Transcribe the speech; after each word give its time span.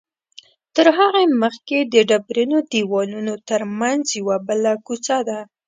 تر 0.75 0.87
هغې 0.97 1.25
مخکې 1.41 1.77
د 1.93 1.95
ډبرینو 2.09 2.57
دیوالونو 2.71 3.33
تر 3.49 3.61
منځ 3.79 4.03
یوه 4.19 4.37
بله 4.47 4.71
کوڅه 4.85 5.17
ده. 5.27 5.39